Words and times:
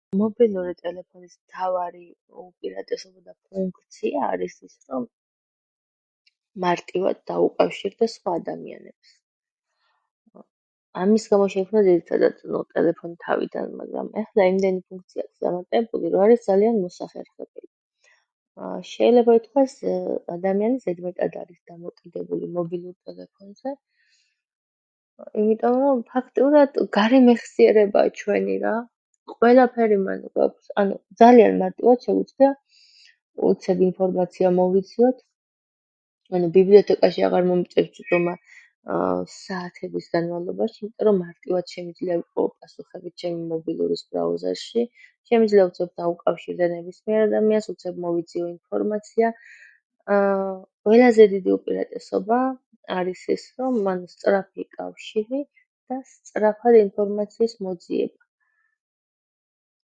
მობილური 0.19 0.73
ტელეფონის 0.77 1.35
მთავარი 1.41 2.03
უპირატესობა 2.43 3.21
და 3.27 3.35
ფუნქცია 3.49 4.23
არის, 4.35 4.57
რომ 4.93 5.05
მარტივად 6.65 7.21
დაუკავშირდეს 7.31 8.17
სხვა 8.19 8.35
ადამიანებს. 8.39 9.17
ამის 11.01 11.25
გამო 11.31 11.43
შეიძლება 11.51 11.81
ძირითადად 11.87 12.39
რომ 12.45 12.49
გვაქვს 12.53 12.73
ტელეფონი 12.77 13.17
თავიდანვე. 13.25 13.85
ეხლა 14.23 14.47
იმდენი 14.53 14.81
ფუნქცია 14.87 15.23
აქვს 15.25 15.39
დამატებული, 15.45 16.11
რომ 16.15 16.25
არის 16.27 16.43
ძალიან 16.49 16.81
მოსახერხებელი. 16.85 17.69
შეიძლება 18.91 19.35
ითქვას 19.39 19.73
ადამიანი 20.37 20.81
ზედმეტად 20.85 21.37
არის 21.43 21.59
დამოკიდებული 21.71 22.51
მობილურ 22.57 22.95
ტელეფონზე, 23.07 23.75
იმიტომ 25.43 25.75
რომ 25.85 26.03
ფაქტიურად 26.11 26.77
გარე 26.97 27.19
მეხსიერებაა 27.25 28.09
ჩვენი 28.19 28.55
რა, 28.63 28.75
ყველაფერი 29.33 29.97
მანდ 30.05 30.23
გვაქვს, 30.35 30.71
ანუ 30.81 30.95
ძალიან 31.21 31.57
მარტივად 31.63 32.05
შეგვიძლია 32.07 32.51
უცებ 33.49 33.83
ინფორმაცია 33.87 34.49
მოვიძიოთ, 34.61 35.17
ანუ 36.37 36.47
ბიბლიოთეკაში 36.57 37.23
აღარ 37.27 37.43
მომიწევს 37.51 37.91
ჯდომა 37.99 38.33
საათების 39.35 40.05
განმავლობაში, 40.13 40.87
რომ 41.07 41.17
მარტივად 41.23 41.69
შემიძლია 41.73 42.15
ვიპოვო 42.21 42.55
ასეთები 42.67 43.11
ჩემი 43.23 43.43
მობილურის 43.51 44.03
ბრაუზერში, 44.13 44.85
შემიძლია 45.29 45.67
უცებ 45.69 45.91
დავუკავშირდე 46.01 46.69
ნებისმიერ 46.73 47.27
ადამიანს, 47.27 47.69
უცებ 47.75 48.01
მოვიძიო 48.07 48.47
ინფორმაცია. 48.55 49.31
ყველაზე 50.89 51.29
დიდი 51.35 51.53
უპირატესობა 51.57 52.39
არის 52.99 53.21
ის, 53.35 53.43
რომ 53.59 53.75
მაქვს 53.87 54.13
სწრაფი 54.17 54.63
კავშირი 54.79 55.41
და 55.89 55.99
სწრაფად 56.15 56.75
ინფორმაციის 56.83 57.55
მოძიება. 57.67 58.27